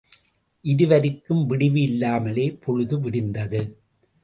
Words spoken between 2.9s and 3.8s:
விடிந்தது.